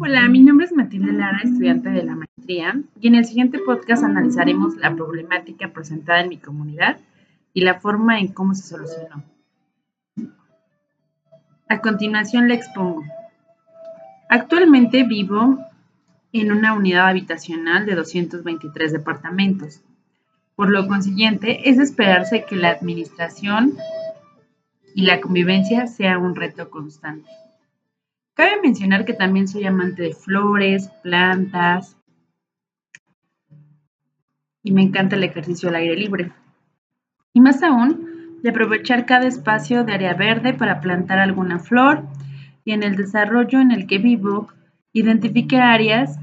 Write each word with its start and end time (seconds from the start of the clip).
Hola, 0.00 0.28
mi 0.28 0.40
nombre 0.40 0.66
es 0.66 0.72
Matilde 0.72 1.12
Lara, 1.12 1.40
estudiante 1.42 1.88
de 1.88 2.02
la 2.02 2.16
maestría, 2.16 2.80
y 3.00 3.08
en 3.08 3.14
el 3.14 3.24
siguiente 3.24 3.58
podcast 3.58 4.04
analizaremos 4.04 4.76
la 4.76 4.94
problemática 4.94 5.72
presentada 5.72 6.20
en 6.20 6.28
mi 6.28 6.36
comunidad 6.36 6.98
y 7.54 7.62
la 7.62 7.80
forma 7.80 8.20
en 8.20 8.28
cómo 8.28 8.54
se 8.54 8.68
solucionó. 8.68 9.22
A 11.68 11.80
continuación 11.80 12.48
le 12.48 12.54
expongo. 12.54 13.04
Actualmente 14.28 15.04
vivo 15.04 15.58
en 16.32 16.52
una 16.52 16.74
unidad 16.74 17.08
habitacional 17.08 17.86
de 17.86 17.94
223 17.94 18.92
departamentos. 18.92 19.82
Por 20.54 20.70
lo 20.70 20.86
consiguiente, 20.88 21.70
es 21.70 21.78
esperarse 21.78 22.44
que 22.44 22.56
la 22.56 22.70
administración 22.70 23.76
y 24.94 25.02
la 25.02 25.20
convivencia 25.20 25.86
sea 25.86 26.18
un 26.18 26.34
reto 26.34 26.70
constante. 26.70 27.30
Cabe 28.34 28.60
mencionar 28.62 29.04
que 29.04 29.14
también 29.14 29.48
soy 29.48 29.64
amante 29.64 30.02
de 30.02 30.14
flores, 30.14 30.88
plantas 31.02 31.96
y 34.62 34.72
me 34.72 34.82
encanta 34.82 35.16
el 35.16 35.24
ejercicio 35.24 35.68
al 35.68 35.76
aire 35.76 35.96
libre. 35.96 36.32
Y 37.32 37.40
más 37.40 37.62
aún, 37.62 38.40
de 38.42 38.50
aprovechar 38.50 39.06
cada 39.06 39.26
espacio 39.26 39.84
de 39.84 39.92
área 39.92 40.14
verde 40.14 40.54
para 40.54 40.80
plantar 40.80 41.18
alguna 41.18 41.58
flor 41.58 42.04
y 42.64 42.72
en 42.72 42.82
el 42.82 42.96
desarrollo 42.96 43.60
en 43.60 43.72
el 43.72 43.86
que 43.86 43.98
vivo, 43.98 44.48
identifique 44.98 45.58
áreas 45.58 46.18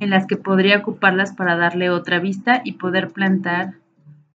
en 0.00 0.10
las 0.10 0.26
que 0.26 0.36
podría 0.36 0.78
ocuparlas 0.78 1.34
para 1.34 1.56
darle 1.56 1.90
otra 1.90 2.18
vista 2.18 2.62
y 2.64 2.72
poder 2.72 3.10
plantar 3.10 3.74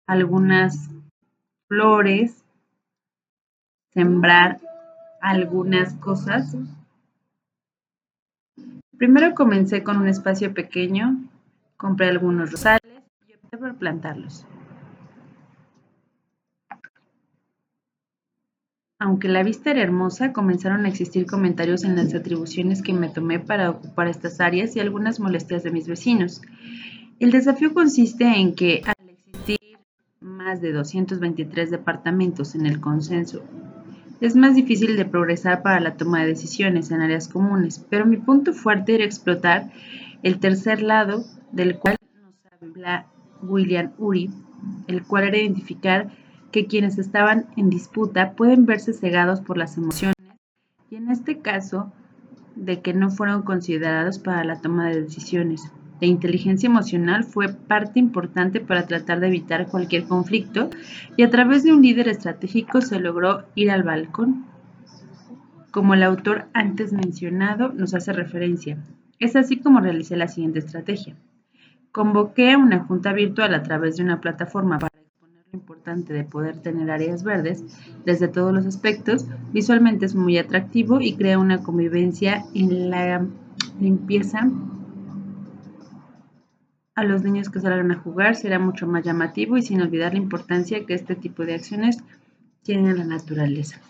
algunas 0.07 0.89
flores, 1.67 2.43
sembrar 3.93 4.59
algunas 5.21 5.93
cosas 5.95 6.55
Primero 8.97 9.35
comencé 9.35 9.83
con 9.83 9.97
un 9.97 10.07
espacio 10.07 10.53
pequeño, 10.53 11.17
compré 11.75 12.07
algunos 12.07 12.51
rosales 12.51 13.03
y 13.27 13.33
opté 13.35 13.57
por 13.57 13.75
plantarlos. 13.75 14.45
Aunque 19.05 19.27
la 19.27 19.43
vista 19.43 19.69
era 19.69 19.83
hermosa, 19.83 20.33
comenzaron 20.33 20.85
a 20.85 20.87
existir 20.87 21.27
comentarios 21.27 21.83
en 21.83 21.95
las 21.95 22.15
atribuciones 22.15 22.81
que 22.81 22.91
me 22.91 23.07
tomé 23.07 23.39
para 23.39 23.69
ocupar 23.69 24.07
estas 24.07 24.41
áreas 24.41 24.75
y 24.75 24.79
algunas 24.79 25.19
molestias 25.19 25.61
de 25.61 25.69
mis 25.69 25.87
vecinos. 25.87 26.41
El 27.19 27.29
desafío 27.29 27.75
consiste 27.75 28.25
en 28.25 28.55
que 28.55 28.81
al 28.83 29.09
existir 29.09 29.77
más 30.21 30.59
de 30.59 30.71
223 30.71 31.69
departamentos 31.69 32.55
en 32.55 32.65
el 32.65 32.81
consenso 32.81 33.43
es 34.21 34.35
más 34.35 34.55
difícil 34.55 34.97
de 34.97 35.05
progresar 35.05 35.61
para 35.61 35.79
la 35.79 35.97
toma 35.97 36.21
de 36.21 36.29
decisiones 36.29 36.89
en 36.89 37.01
áreas 37.01 37.27
comunes, 37.27 37.85
pero 37.87 38.07
mi 38.07 38.17
punto 38.17 38.53
fuerte 38.53 38.95
era 38.95 39.05
explotar 39.05 39.69
el 40.23 40.39
tercer 40.39 40.81
lado 40.81 41.23
del 41.51 41.77
cual 41.77 41.95
nos 42.23 42.33
habla 42.59 43.05
William 43.43 43.91
Uri, 43.99 44.31
el 44.87 45.03
cual 45.03 45.25
era 45.25 45.37
identificar 45.37 46.24
que 46.55 46.67
quienes 46.67 46.97
estaban 46.97 47.47
en 47.57 47.69
disputa 47.69 48.31
pueden 48.31 48.65
verse 48.65 48.93
cegados 48.93 49.41
por 49.41 49.57
las 49.57 49.75
emociones 49.75 50.15
y 50.89 50.95
en 50.95 51.11
este 51.11 51.39
caso 51.39 51.91
de 52.55 52.79
que 52.79 52.93
no 52.93 53.09
fueron 53.09 53.41
considerados 53.41 54.19
para 54.19 54.45
la 54.45 54.61
toma 54.61 54.87
de 54.87 55.01
decisiones. 55.01 55.69
La 55.99 56.07
inteligencia 56.07 56.67
emocional 56.67 57.25
fue 57.25 57.49
parte 57.49 57.99
importante 57.99 58.61
para 58.61 58.87
tratar 58.87 59.19
de 59.19 59.27
evitar 59.27 59.67
cualquier 59.67 60.05
conflicto 60.05 60.69
y 61.17 61.23
a 61.23 61.29
través 61.29 61.65
de 61.65 61.73
un 61.73 61.81
líder 61.81 62.07
estratégico 62.07 62.79
se 62.79 63.01
logró 63.01 63.43
ir 63.55 63.69
al 63.69 63.83
balcón, 63.83 64.45
como 65.71 65.93
el 65.93 66.03
autor 66.03 66.45
antes 66.53 66.93
mencionado 66.93 67.73
nos 67.73 67.93
hace 67.93 68.13
referencia. 68.13 68.77
Es 69.19 69.35
así 69.35 69.57
como 69.57 69.81
realicé 69.81 70.15
la 70.15 70.29
siguiente 70.29 70.59
estrategia. 70.59 71.17
Convoqué 71.91 72.55
una 72.55 72.79
junta 72.85 73.11
virtual 73.11 73.53
a 73.53 73.61
través 73.61 73.97
de 73.97 74.03
una 74.03 74.21
plataforma 74.21 74.79
importante 75.55 76.13
de 76.13 76.23
poder 76.23 76.61
tener 76.61 76.91
áreas 76.91 77.23
verdes 77.23 77.63
desde 78.05 78.27
todos 78.27 78.53
los 78.53 78.65
aspectos. 78.65 79.25
Visualmente 79.51 80.05
es 80.05 80.13
muy 80.13 80.37
atractivo 80.37 81.01
y 81.01 81.15
crea 81.15 81.39
una 81.39 81.63
convivencia 81.63 82.45
en 82.53 82.91
la 82.91 83.25
limpieza 83.79 84.47
a 86.95 87.03
los 87.03 87.23
niños 87.23 87.49
que 87.49 87.59
salgan 87.59 87.91
a 87.91 87.99
jugar 87.99 88.35
será 88.35 88.57
mucho 88.57 88.87
más 88.87 89.03
llamativo 89.03 89.57
y 89.57 89.61
sin 89.61 89.81
olvidar 89.81 90.13
la 90.13 90.19
importancia 90.19 90.85
que 90.85 90.93
este 90.93 91.15
tipo 91.15 91.45
de 91.45 91.55
acciones 91.55 91.97
tienen 92.63 92.87
en 92.87 92.97
la 92.99 93.03
naturaleza. 93.03 93.81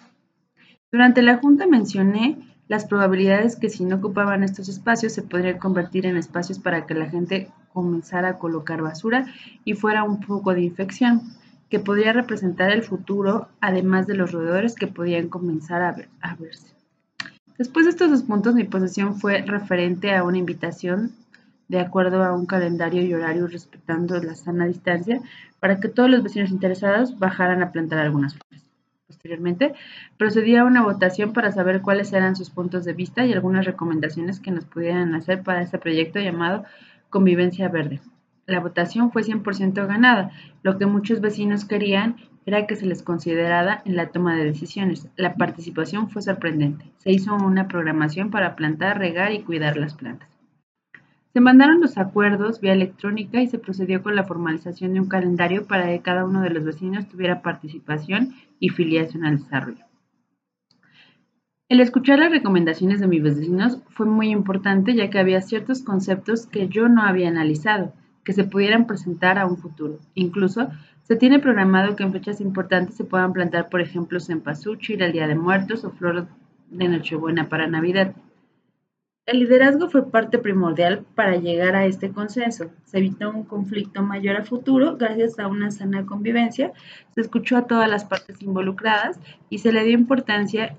Durante 0.92 1.22
la 1.22 1.38
junta 1.38 1.68
mencioné 1.68 2.38
las 2.68 2.86
probabilidades 2.86 3.58
que 3.58 3.70
si 3.70 3.86
no 3.86 3.98
ocupaban 3.98 4.44
estos 4.44 4.70
espacios 4.70 5.14
se 5.14 5.22
podrían 5.22 5.60
convertir 5.60 6.08
en 6.08 6.18
espacios 6.18 6.58
para 6.58 6.88
que 6.88 6.96
la 6.96 7.08
gente 7.08 7.52
comenzara 7.74 8.30
a 8.30 8.38
colocar 8.40 8.82
basura 8.82 9.28
y 9.64 9.74
fuera 9.74 10.04
un 10.04 10.20
poco 10.20 10.56
de 10.56 10.62
infección, 10.64 11.22
que 11.70 11.80
podría 11.80 12.14
representar 12.14 12.72
el 12.72 12.84
futuro, 12.84 13.48
además 13.60 14.08
de 14.08 14.16
los 14.16 14.32
roedores 14.32 14.76
que 14.76 14.88
podían 14.88 15.30
comenzar 15.30 15.82
a, 15.82 16.36
verse. 16.36 16.68
Después 17.58 17.86
de 17.86 17.92
estos 17.92 18.12
dos 18.12 18.24
puntos, 18.24 18.56
mi 18.56 18.66
posición 18.66 19.16
fue 19.16 19.42
referente 19.42 20.14
a 20.14 20.24
una 20.24 20.38
invitación 20.38 21.12
de 21.68 21.80
acuerdo 21.80 22.24
a 22.24 22.34
un 22.34 22.46
calendario 22.46 23.02
y 23.04 23.14
horario 23.14 23.48
respetando 23.48 24.22
la 24.22 24.36
sana 24.36 24.68
distancia 24.68 25.22
para 25.60 25.80
que 25.80 25.88
todos 25.88 26.10
los 26.10 26.22
vecinos 26.22 26.52
interesados 26.52 27.18
bajaran 27.18 27.64
a 27.64 27.72
plantar 27.72 28.00
algunas 28.00 28.34
flores. 28.34 28.64
Posteriormente, 29.08 29.74
procedí 30.18 30.56
a 30.56 30.66
una 30.66 30.84
votación 30.84 31.34
para 31.34 31.52
saber 31.52 31.82
cuáles 31.82 32.14
eran 32.14 32.36
sus 32.36 32.50
puntos 32.50 32.86
de 32.86 32.94
vista 32.94 33.26
y 33.26 33.34
algunas 33.34 33.66
recomendaciones 33.66 34.40
que 34.40 34.52
nos 34.52 34.66
pudieran 34.66 35.16
hacer 35.16 35.42
para 35.42 35.62
este 35.62 35.80
proyecto 35.80 36.20
llamado 36.20 36.66
Convivencia 37.10 37.70
Verde. 37.70 38.02
La 38.48 38.60
votación 38.60 39.12
fue 39.12 39.24
100% 39.24 39.88
ganada. 39.88 40.32
Lo 40.62 40.78
que 40.78 40.86
muchos 40.86 41.20
vecinos 41.20 41.66
querían 41.66 42.18
era 42.46 42.68
que 42.68 42.76
se 42.76 42.86
les 42.86 43.02
considerara 43.02 43.82
en 43.86 43.96
la 43.96 44.10
toma 44.10 44.36
de 44.36 44.46
decisiones. 44.46 45.10
La 45.16 45.36
participación 45.36 46.10
fue 46.10 46.22
sorprendente. 46.22 46.86
Se 46.98 47.12
hizo 47.12 47.34
una 47.34 47.68
programación 47.68 48.30
para 48.30 48.56
plantar, 48.56 49.00
regar 49.00 49.32
y 49.32 49.42
cuidar 49.42 49.78
las 49.78 49.96
plantas. 49.96 50.30
Se 51.34 51.42
mandaron 51.42 51.82
los 51.82 51.98
acuerdos 51.98 52.62
vía 52.62 52.74
electrónica 52.74 53.42
y 53.42 53.48
se 53.48 53.60
procedió 53.60 54.02
con 54.04 54.16
la 54.16 54.24
formalización 54.24 54.94
de 54.94 55.02
un 55.02 55.10
calendario 55.10 55.66
para 55.66 55.88
que 55.88 56.02
cada 56.02 56.24
uno 56.24 56.42
de 56.42 56.52
los 56.52 56.64
vecinos 56.64 57.10
tuviera 57.10 57.42
participación 57.42 58.36
y 58.60 58.70
filiación 58.70 59.26
al 59.26 59.40
desarrollo. 59.40 59.84
El 61.68 61.80
escuchar 61.80 62.20
las 62.20 62.32
recomendaciones 62.32 63.00
de 63.00 63.08
mis 63.08 63.24
vecinos 63.24 63.82
fue 63.90 64.06
muy 64.06 64.30
importante 64.30 64.94
ya 64.94 65.10
que 65.10 65.18
había 65.18 65.42
ciertos 65.42 65.82
conceptos 65.82 66.46
que 66.46 66.70
yo 66.70 66.88
no 66.88 67.02
había 67.02 67.28
analizado, 67.28 67.92
que 68.26 68.34
se 68.34 68.44
pudieran 68.44 68.88
presentar 68.88 69.38
a 69.38 69.46
un 69.46 69.58
futuro. 69.58 70.00
Incluso 70.16 70.70
se 71.04 71.16
tiene 71.16 71.40
programado 71.40 71.96
que 71.96 72.04
en 72.04 72.12
fechas 72.12 72.42
importantes 72.42 72.96
se 72.96 73.06
puedan 73.06 73.32
plantar, 73.32 73.70
por 73.70 73.80
ejemplo, 73.80 74.20
cempasúchil 74.20 75.02
el 75.04 75.12
Día 75.14 75.28
de 75.28 75.36
Muertos 75.36 75.86
o 75.86 75.92
flor 75.92 76.28
de 76.72 76.88
Nochebuena 76.90 77.48
para 77.48 77.68
Navidad. 77.68 78.16
El 79.28 79.40
liderazgo 79.40 79.90
fue 79.90 80.12
parte 80.12 80.38
primordial 80.38 81.04
para 81.16 81.38
llegar 81.38 81.76
a 81.76 81.86
este 81.86 82.12
consenso. 82.12 82.72
Se 82.84 82.98
evitó 82.98 83.30
un 83.30 83.44
conflicto 83.44 84.04
mayor 84.04 84.36
a 84.36 84.46
futuro 84.46 84.98
gracias 84.98 85.40
a 85.40 85.48
una 85.48 85.72
sana 85.72 86.06
convivencia, 86.06 86.74
se 87.14 87.22
escuchó 87.22 87.58
a 87.58 87.66
todas 87.66 87.90
las 87.90 88.06
partes 88.06 88.42
involucradas 88.42 89.20
y 89.50 89.60
se 89.60 89.72
le 89.72 89.84
dio 89.84 89.94
importancia 89.94 90.76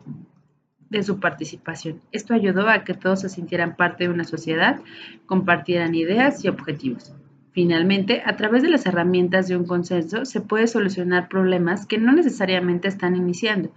de 0.91 1.03
su 1.03 1.19
participación. 1.19 2.01
Esto 2.13 2.34
ayudó 2.34 2.69
a 2.69 2.84
que 2.84 2.95
todos 2.95 3.21
se 3.21 3.28
sintieran 3.28 3.77
parte 3.77 4.05
de 4.05 4.11
una 4.11 4.25
sociedad, 4.25 4.81
compartieran 5.27 5.95
ideas 5.95 6.45
y 6.45 6.49
objetivos. 6.49 7.15
Finalmente, 7.56 8.22
a 8.27 8.37
través 8.37 8.63
de 8.63 8.69
las 8.69 8.84
herramientas 8.84 9.48
de 9.48 9.57
un 9.57 9.65
consenso 9.65 10.27
se 10.27 10.42
puede 10.42 10.66
solucionar 10.66 11.31
problemas 11.31 11.86
que 11.86 11.97
no 11.97 12.13
necesariamente 12.13 12.86
están 12.86 13.16
iniciando, 13.16 13.71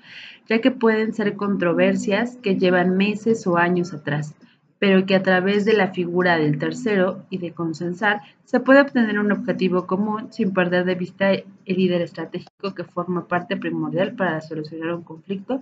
ya 0.50 0.60
que 0.60 0.70
pueden 0.70 1.14
ser 1.14 1.38
controversias 1.38 2.36
que 2.44 2.58
llevan 2.58 2.98
meses 2.98 3.48
o 3.48 3.56
años 3.56 3.94
atrás 3.94 4.36
pero 4.80 5.06
que 5.06 5.16
a 5.16 5.24
través 5.24 5.66
de 5.66 5.74
la 5.74 5.90
figura 5.90 6.38
del 6.38 6.58
tercero 6.58 7.26
y 7.30 7.38
de 7.38 7.52
consensar 7.52 8.22
se 8.46 8.62
puede 8.62 8.82
obtener 8.82 9.20
un 9.20 9.32
objetivo 9.32 9.86
común 9.86 10.32
sin 10.32 10.54
perder 10.54 10.86
de 10.86 10.96
vista 10.96 11.32
el 11.34 11.46
líder 11.66 12.02
estratégico 12.02 12.74
que 12.74 12.86
forma 12.86 13.28
parte 13.28 13.58
primordial 13.58 14.16
para 14.16 14.40
solucionar 14.40 14.94
un 14.94 15.04
conflicto 15.04 15.60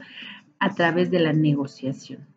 a 0.59 0.73
través 0.75 1.09
de 1.09 1.19
la 1.19 1.33
negociación. 1.33 2.36